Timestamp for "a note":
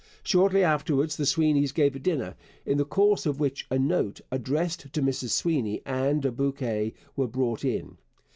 3.69-4.19